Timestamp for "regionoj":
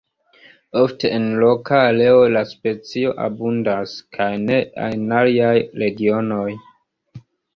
5.83-6.49